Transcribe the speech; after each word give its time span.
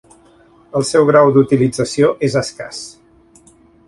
El 0.79 0.85
seu 0.91 1.03
grau 1.09 1.29
d'utilització 1.35 2.09
és 2.29 2.39
escàs. 2.41 2.81